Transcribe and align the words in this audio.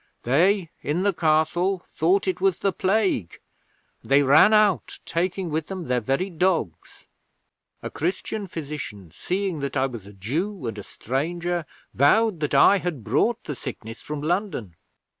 They 0.23 0.71
in 0.81 1.03
the 1.03 1.13
Castle 1.13 1.83
thought 1.85 2.27
it 2.27 2.41
was 2.41 2.57
the 2.57 2.73
Plague, 2.73 3.37
and 4.01 4.09
they 4.09 4.23
ran 4.23 4.51
out, 4.51 4.97
taking 5.05 5.51
with 5.51 5.67
them 5.67 5.83
their 5.85 6.01
very 6.01 6.31
dogs. 6.31 7.05
'A 7.83 7.91
Christian 7.91 8.47
physician, 8.47 9.11
seeing 9.11 9.59
that 9.59 9.77
I 9.77 9.85
was 9.85 10.07
a 10.07 10.13
Jew 10.13 10.65
and 10.65 10.75
a 10.79 10.81
stranger, 10.81 11.67
vowed 11.93 12.39
that 12.39 12.55
I 12.55 12.79
had 12.79 13.03
brought 13.03 13.43
the 13.43 13.53
sickness 13.55 14.01
from 14.01 14.23
London. 14.23 14.75